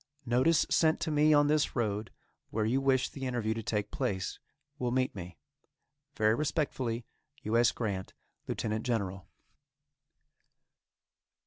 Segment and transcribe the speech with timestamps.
[0.25, 2.09] Notice sent to me on this road
[2.49, 4.39] where you wish the interview to take place,
[4.79, 5.37] will meet me.
[6.15, 7.05] Very respectfully.
[7.43, 7.55] U.
[7.55, 7.71] S.
[7.71, 8.15] GRANT,
[8.47, 9.27] Lieutenant General.